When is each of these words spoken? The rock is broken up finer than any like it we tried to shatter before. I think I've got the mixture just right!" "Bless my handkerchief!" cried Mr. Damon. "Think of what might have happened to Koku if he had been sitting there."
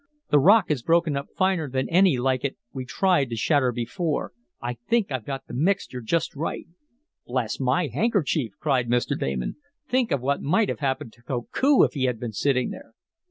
The 0.31 0.39
rock 0.39 0.71
is 0.71 0.81
broken 0.81 1.15
up 1.15 1.27
finer 1.37 1.69
than 1.69 1.87
any 1.89 2.17
like 2.17 2.43
it 2.43 2.57
we 2.73 2.85
tried 2.85 3.29
to 3.29 3.35
shatter 3.35 3.71
before. 3.71 4.31
I 4.59 4.73
think 4.73 5.11
I've 5.11 5.27
got 5.27 5.45
the 5.45 5.53
mixture 5.53 6.01
just 6.01 6.35
right!" 6.35 6.65
"Bless 7.27 7.59
my 7.59 7.85
handkerchief!" 7.85 8.53
cried 8.59 8.89
Mr. 8.89 9.15
Damon. 9.15 9.57
"Think 9.87 10.11
of 10.11 10.19
what 10.21 10.41
might 10.41 10.69
have 10.69 10.79
happened 10.79 11.13
to 11.13 11.21
Koku 11.21 11.83
if 11.83 11.93
he 11.93 12.05
had 12.05 12.19
been 12.19 12.31
sitting 12.33 12.71
there." 12.71 12.95